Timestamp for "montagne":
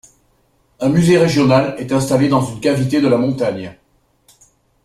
3.17-3.77